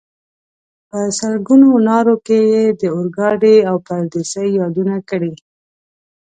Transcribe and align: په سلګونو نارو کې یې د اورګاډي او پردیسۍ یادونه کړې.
په 0.89 0.99
سلګونو 1.19 1.67
نارو 1.89 2.15
کې 2.25 2.37
یې 2.53 2.63
د 2.79 2.81
اورګاډي 2.95 3.55
او 3.69 3.75
پردیسۍ 3.87 4.47
یادونه 4.59 4.95
کړې. 5.09 5.33